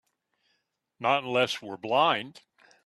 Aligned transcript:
Not 0.99 1.21
unless 1.25 1.61
we're 1.61 1.77
blind. 1.77 2.41